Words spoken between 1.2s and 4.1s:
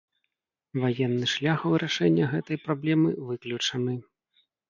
шлях вырашэння гэтай праблемы выключаны.